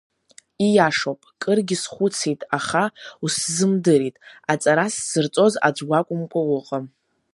[0.65, 2.83] Ииашоуп, кыргьы схәыцит, аха
[3.23, 4.15] усзымдырит,
[4.51, 6.85] аҵара зсырҵоз аӡә уакәымкәа уҟам…